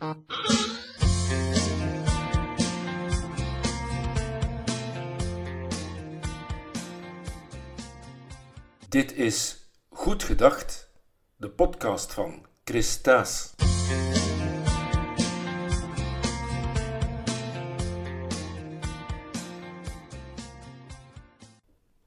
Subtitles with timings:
[0.00, 0.10] Dit
[9.16, 9.56] is
[9.88, 10.90] Goed Gedacht,
[11.36, 13.54] de podcast van Chris Taas.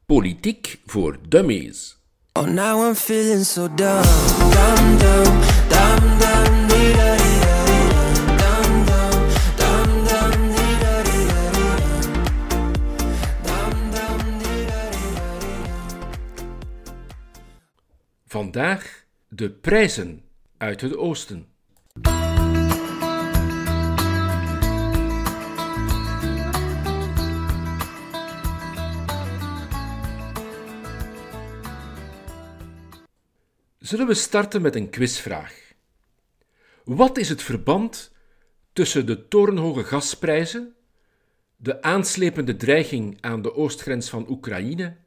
[0.05, 1.97] Politiek voor dummies.
[2.31, 4.03] Oh, now I'm feeling so dumb,
[4.51, 6.32] dumb, dumb, dumb, dumb,
[18.53, 20.23] Vandaag de prijzen
[20.57, 21.47] uit het oosten.
[33.79, 35.73] Zullen we starten met een quizvraag?
[36.83, 38.11] Wat is het verband
[38.73, 40.75] tussen de torenhoge gasprijzen,
[41.55, 44.97] de aanslepende dreiging aan de oostgrens van Oekraïne,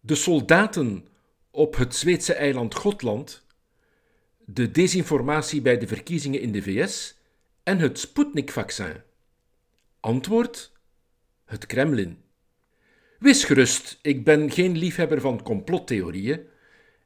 [0.00, 1.12] de soldaten
[1.54, 3.46] op het Zweedse eiland Gotland,
[4.44, 7.18] de desinformatie bij de verkiezingen in de VS
[7.62, 9.02] en het Sputnik-vaccin?
[10.00, 10.72] Antwoord:
[11.44, 12.22] het Kremlin.
[13.18, 16.40] Wees gerust, ik ben geen liefhebber van complottheorieën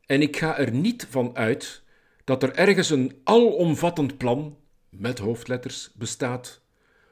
[0.06, 1.82] en ik ga er niet van uit
[2.24, 4.56] dat er ergens een alomvattend plan,
[4.88, 6.60] met hoofdletters, bestaat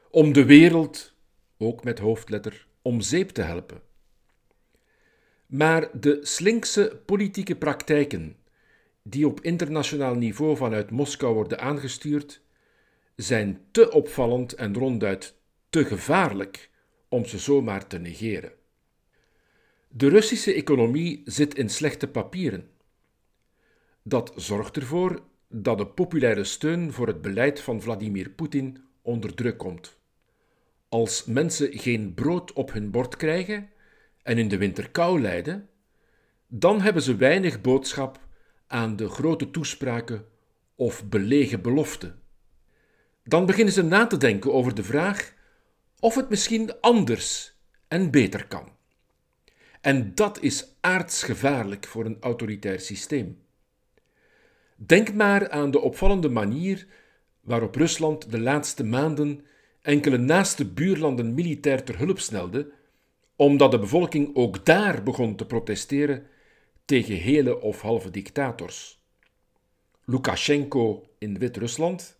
[0.09, 1.13] om de wereld,
[1.57, 3.86] ook met hoofdletter, om zeep te helpen.
[5.47, 8.35] Maar de slinkse politieke praktijken
[9.01, 12.41] die op internationaal niveau vanuit Moskou worden aangestuurd,
[13.15, 15.35] zijn te opvallend en ronduit
[15.69, 16.69] te gevaarlijk
[17.09, 18.51] om ze zomaar te negeren.
[19.87, 22.69] De Russische economie zit in slechte papieren.
[24.03, 29.57] Dat zorgt ervoor dat de populaire steun voor het beleid van Vladimir Poetin onder druk
[29.57, 29.97] komt.
[30.89, 33.69] Als mensen geen brood op hun bord krijgen
[34.27, 35.69] en in de winter kou lijden,
[36.47, 38.19] dan hebben ze weinig boodschap
[38.67, 40.25] aan de grote toespraken
[40.75, 42.21] of belegen beloften.
[43.23, 45.33] Dan beginnen ze na te denken over de vraag
[45.99, 47.55] of het misschien anders
[47.87, 48.69] en beter kan.
[49.81, 53.41] En dat is aardsgevaarlijk voor een autoritair systeem.
[54.75, 56.87] Denk maar aan de opvallende manier
[57.41, 59.45] waarop Rusland de laatste maanden
[59.81, 62.75] enkele naaste buurlanden militair ter hulp snelde,
[63.37, 66.27] omdat de bevolking ook daar begon te protesteren
[66.85, 68.99] tegen hele of halve dictators.
[70.05, 72.17] Lukashenko in Wit-Rusland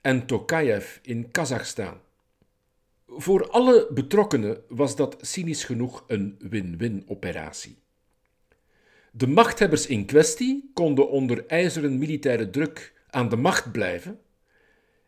[0.00, 2.00] en Tokayev in Kazachstan.
[3.06, 7.78] Voor alle betrokkenen was dat cynisch genoeg een win-win operatie.
[9.12, 14.20] De machthebbers in kwestie konden onder ijzeren militaire druk aan de macht blijven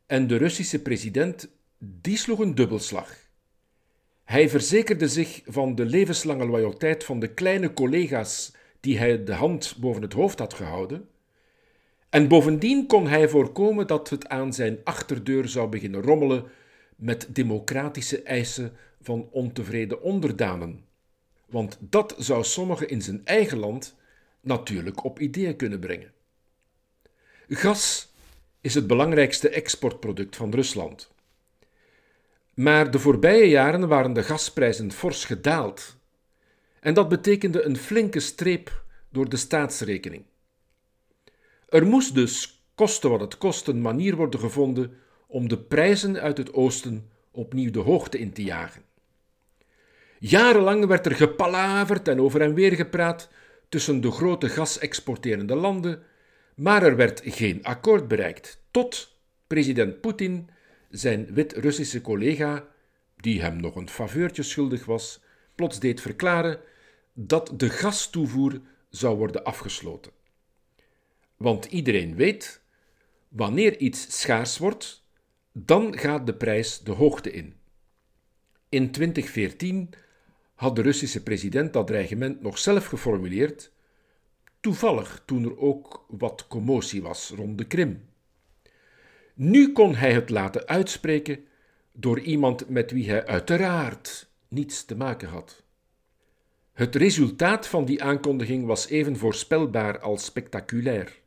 [0.07, 3.26] en de Russische president die sloeg een dubbelslag.
[4.27, 9.77] Hij verzekerde zich van de levenslange loyaliteit van de kleine collega's die hij de hand
[9.81, 11.09] boven het hoofd had gehouden,
[12.11, 16.45] en bovendien kon hij voorkomen dat het aan zijn achterdeur zou beginnen rommelen
[16.97, 20.87] met democratische eisen van ontevreden onderdanen
[21.47, 23.95] want dat zou sommigen in zijn eigen land
[24.41, 26.13] natuurlijk op ideeën kunnen brengen.
[27.49, 28.13] Gas
[28.61, 31.15] is het belangrijkste exportproduct van Rusland.
[32.57, 35.97] Maar de voorbije jaren waren de gasprijzen fors gedaald.
[36.81, 40.25] En dat betekende een flinke streep door de staatsrekening.
[41.69, 44.97] Er moest dus, koste wat het kost, een manier worden gevonden
[45.27, 48.83] om de prijzen uit het oosten opnieuw de hoogte in te jagen.
[50.19, 53.29] Jarenlang werd er gepalaverd en over en weer gepraat
[53.69, 56.03] tussen de grote gasexporterende landen,
[56.55, 60.49] maar er werd geen akkoord bereikt, tot president Poetin
[60.91, 62.69] zijn wit-Russische collega,
[63.17, 65.21] die hem nog een faveurtje schuldig was,
[65.55, 66.61] plots deed verklaren
[67.13, 68.61] dat de gastoevoer
[68.91, 70.13] zou worden afgesloten.
[71.37, 72.61] Want iedereen weet,
[73.29, 75.05] wanneer iets schaars wordt,
[75.53, 77.55] dan gaat de prijs de hoogte in.
[78.69, 79.91] In 2014
[80.55, 83.73] had de Russische president dat dreigement nog zelf geformuleerd,
[84.61, 88.09] toevallig toen er ook wat commotie was rond de Krim.
[89.39, 91.45] Nu kon hij het laten uitspreken
[91.93, 95.63] door iemand met wie hij uiteraard niets te maken had.
[96.73, 101.21] Het resultaat van die aankondiging was even voorspelbaar als spectaculair.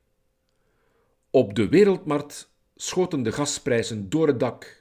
[1.30, 4.80] Op de wereldmarkt schoten de gasprijzen door het dak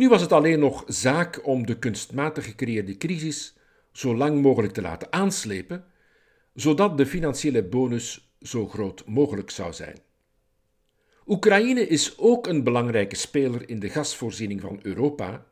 [0.00, 3.56] nu was het alleen nog zaak om de kunstmatig gecreëerde crisis
[3.92, 5.84] zo lang mogelijk te laten aanslepen,
[6.54, 9.98] zodat de financiële bonus zo groot mogelijk zou zijn.
[11.30, 15.46] Oekraïne is ook een belangrijke speler in de gasvoorziening van Europa,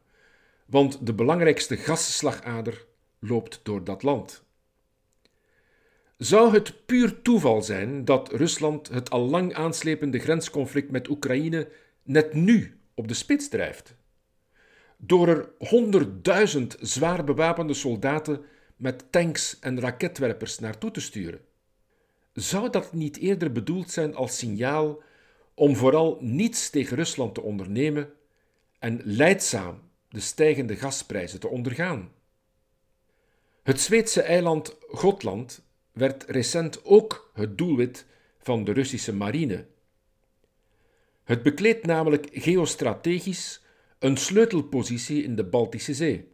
[0.67, 2.87] want de belangrijkste gasslagader
[3.19, 4.45] loopt door dat land.
[6.17, 11.69] Zou het puur toeval zijn dat Rusland het al lang aanslepende grensconflict met Oekraïne
[12.03, 13.95] net nu op de spits drijft?
[14.97, 18.45] Door er honderdduizend zwaar bewapende soldaten
[18.77, 21.41] met tanks en raketwerpers naartoe te sturen?
[22.33, 25.03] Zou dat niet eerder bedoeld zijn als signaal
[25.58, 28.12] om vooral niets tegen Rusland te ondernemen
[28.78, 32.12] en leidzaam de stijgende gasprijzen te ondergaan?
[33.62, 35.62] Het Zweedse eiland Gotland
[35.93, 38.06] werd recent ook het doelwit
[38.38, 39.66] van de Russische marine.
[41.25, 43.62] Het bekleedt namelijk geostrategisch
[43.99, 46.32] een sleutelpositie in de Baltische Zee.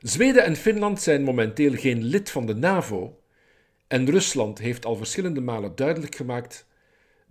[0.00, 3.22] Zweden en Finland zijn momenteel geen lid van de NAVO
[3.86, 6.66] en Rusland heeft al verschillende malen duidelijk gemaakt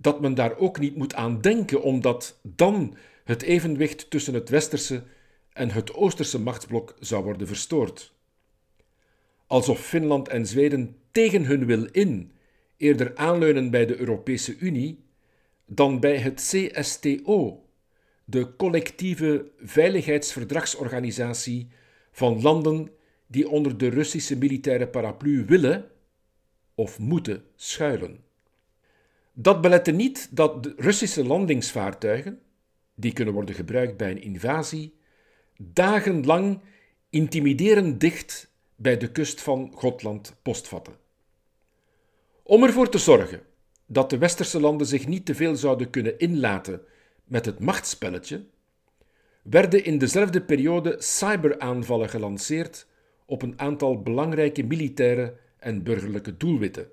[0.04, 5.04] dat men daar ook niet moet aan denken, omdat dan het evenwicht tussen het westerse
[5.54, 8.14] en het oosterse machtsblok zou worden verstoord.
[9.48, 12.32] Alsof Finland en Zweden tegen hun wil in
[12.78, 15.04] eerder aanleunen bij de Europese Unie
[15.66, 17.66] dan bij het CSTO,
[18.26, 21.68] de collectieve veiligheidsverdragsorganisatie
[22.12, 22.90] van landen
[23.28, 25.92] die onder de Russische militaire paraplu willen
[26.76, 28.32] of moeten schuilen.
[29.34, 32.42] Dat belette niet dat de Russische landingsvaartuigen,
[32.96, 34.98] die kunnen worden gebruikt bij een invasie,
[35.58, 36.62] dagenlang
[37.10, 40.94] intimiderend dicht bij de kust van Gotland postvatten.
[42.44, 43.42] Om ervoor te zorgen
[43.86, 46.82] dat de westerse landen zich niet te veel zouden kunnen inlaten
[47.24, 48.46] met het machtsspelletje,
[49.44, 52.88] werden in dezelfde periode cyberaanvallen gelanceerd
[53.26, 56.92] op een aantal belangrijke militaire en burgerlijke doelwitten.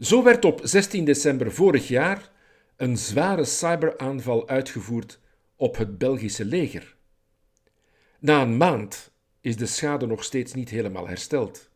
[0.00, 2.30] Zo werd op 16 december vorig jaar
[2.76, 5.20] een zware cyberaanval uitgevoerd
[5.56, 6.96] op het Belgische leger.
[8.18, 11.70] Na een maand is de schade nog steeds niet helemaal hersteld.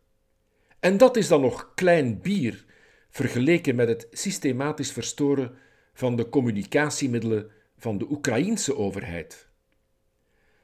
[0.80, 2.64] En dat is dan nog klein bier
[3.10, 5.54] vergeleken met het systematisch verstoren
[5.94, 9.48] van de communicatiemiddelen van de Oekraïense overheid.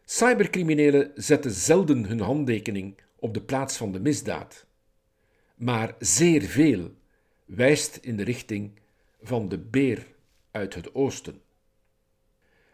[0.04, 4.66] Cybercriminelen zetten zelden hun handtekening op de plaats van de misdaad,
[5.56, 6.96] maar zeer veel
[7.48, 8.70] wijst in de richting
[9.22, 10.06] van de beer
[10.50, 11.40] uit het oosten.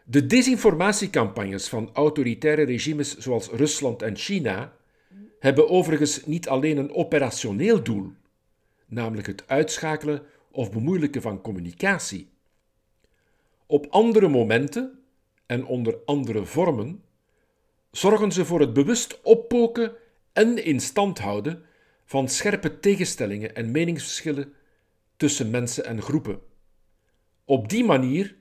[0.03, 4.73] De desinformatiecampagnes van autoritaire regimes zoals Rusland en China
[5.39, 8.11] hebben overigens niet alleen een operationeel doel,
[8.85, 12.29] namelijk het uitschakelen of bemoeilijken van communicatie.
[13.65, 14.99] Op andere momenten
[15.45, 17.03] en onder andere vormen
[17.91, 19.91] zorgen ze voor het bewust oppoken
[20.33, 21.63] en in stand houden
[22.05, 24.53] van scherpe tegenstellingen en meningsverschillen
[25.17, 26.39] tussen mensen en groepen.
[27.45, 28.35] Op die manier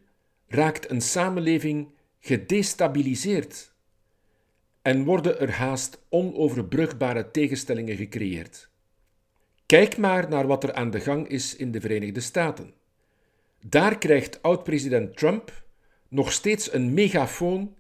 [0.47, 3.73] raakt een samenleving gedestabiliseerd
[4.83, 8.69] en worden er haast onoverbrugbare tegenstellingen gecreëerd.
[9.67, 12.75] Kijk maar naar wat er aan de gang is in de Verenigde Staten.
[13.67, 15.65] Daar krijgt oud-president Trump
[16.09, 17.77] nog steeds een megafoon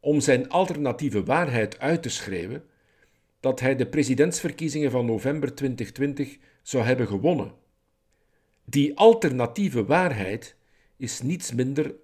[0.00, 2.64] om zijn alternatieve waarheid uit te schreeuwen
[3.40, 7.52] dat hij de presidentsverkiezingen van november 2020 zou hebben gewonnen.
[8.68, 10.56] Die alternatieve waarheid
[10.96, 11.94] is niets minder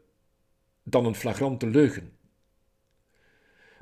[0.82, 2.12] dan een flagrante leugen.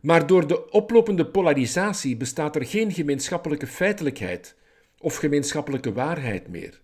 [0.00, 4.56] Maar door de oplopende polarisatie bestaat er geen gemeenschappelijke feitelijkheid
[4.99, 6.80] of gemeenschappelijke waarheid meer.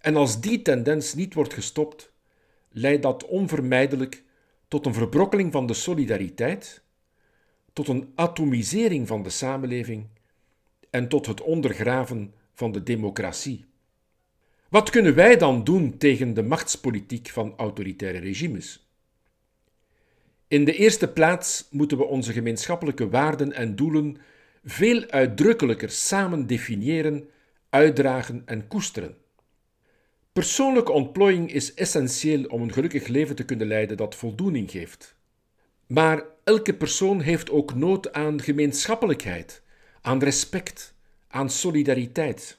[0.00, 2.12] En als die tendens niet wordt gestopt,
[2.68, 4.22] leidt dat onvermijdelijk
[4.68, 6.82] tot een verbrokkeling van de solidariteit,
[7.72, 10.06] tot een atomisering van de samenleving
[10.90, 13.66] en tot het ondergraven van de democratie.
[14.68, 18.88] Wat kunnen wij dan doen tegen de machtspolitiek van autoritaire regimes?
[20.48, 24.16] In de eerste plaats moeten we onze gemeenschappelijke waarden en doelen
[24.64, 27.28] veel uitdrukkelijker samen definiëren,
[27.70, 29.16] uitdragen en koesteren.
[30.32, 35.16] Persoonlijke ontplooiing is essentieel om een gelukkig leven te kunnen leiden dat voldoening geeft.
[35.86, 39.62] Maar elke persoon heeft ook nood aan gemeenschappelijkheid,
[40.00, 40.94] aan respect,
[41.28, 42.58] aan solidariteit.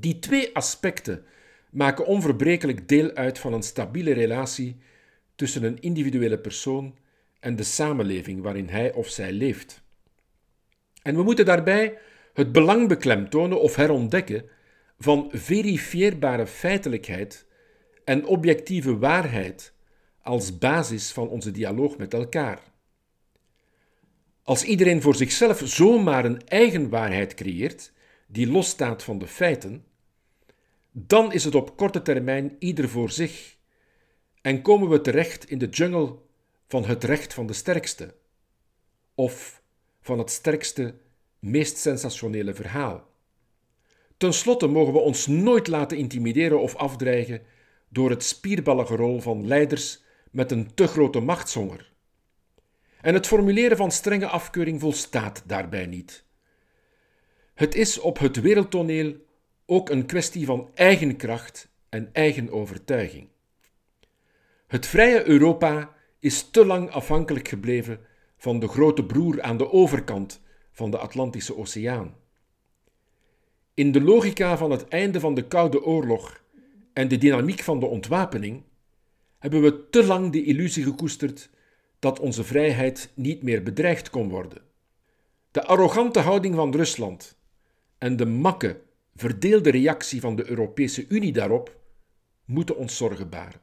[0.00, 1.24] Die twee aspecten
[1.70, 4.76] maken onverbrekelijk deel uit van een stabiele relatie
[5.34, 6.96] tussen een individuele persoon
[7.40, 9.82] en de samenleving waarin hij of zij leeft.
[11.02, 11.98] En we moeten daarbij
[12.34, 14.44] het belang beklemtonen of herontdekken
[14.98, 17.46] van verifieerbare feitelijkheid
[18.04, 19.72] en objectieve waarheid
[20.22, 22.60] als basis van onze dialoog met elkaar.
[24.42, 27.92] Als iedereen voor zichzelf zomaar een eigen waarheid creëert,
[28.30, 29.84] die losstaat van de feiten,
[30.92, 33.56] dan is het op korte termijn ieder voor zich
[34.42, 36.16] en komen we terecht in de jungle
[36.68, 38.14] van het recht van de sterkste,
[39.14, 39.62] of
[40.00, 40.94] van het sterkste,
[41.38, 43.06] meest sensationele verhaal.
[44.16, 47.42] Ten slotte mogen we ons nooit laten intimideren of afdreigen
[47.88, 51.92] door het spierballige rol van leiders met een te grote machtshonger.
[53.00, 56.24] En het formuleren van strenge afkeuring volstaat daarbij niet.
[57.58, 59.14] Het is op het wereldtoneel
[59.66, 63.28] ook een kwestie van eigen kracht en eigen overtuiging.
[64.66, 68.00] Het vrije Europa is te lang afhankelijk gebleven
[68.36, 70.40] van de grote broer aan de overkant
[70.72, 72.16] van de Atlantische Oceaan.
[73.74, 76.42] In de logica van het einde van de Koude Oorlog
[76.92, 78.62] en de dynamiek van de ontwapening
[79.38, 81.50] hebben we te lang de illusie gekoesterd
[81.98, 84.62] dat onze vrijheid niet meer bedreigd kon worden.
[85.50, 87.36] De arrogante houding van Rusland
[87.98, 88.80] en de makke,
[89.14, 91.80] verdeelde reactie van de Europese Unie daarop
[92.44, 93.60] moeten ons zorgen baren.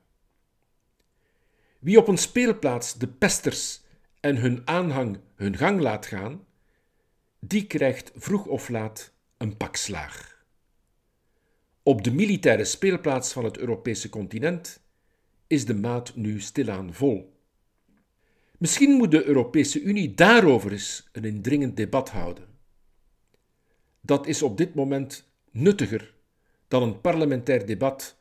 [1.80, 3.82] Wie op een speelplaats de pesters
[4.20, 6.46] en hun aanhang hun gang laat gaan,
[7.40, 10.46] die krijgt vroeg of laat een pak slaag.
[11.84, 14.80] Op de militaire speelplaats van het Europese continent
[15.48, 17.40] is de maat nu stilaan vol.
[18.58, 22.55] Misschien moet de Europese Unie daarover eens een indringend debat houden.
[24.06, 26.14] Dat is op dit moment nuttiger
[26.68, 28.18] dan een parlementair debat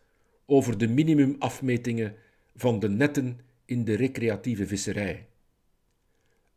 [0.46, 2.14] over de minimumafmetingen
[2.56, 5.26] van de netten in de recreatieve visserij.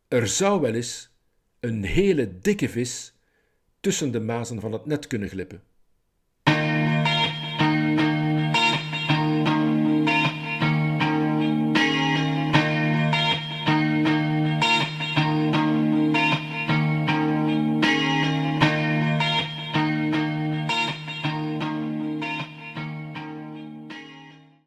[0.08, 1.10] Er zou wel eens
[1.60, 3.14] een hele dikke vis
[3.80, 5.62] tussen de mazen van het net kunnen glippen.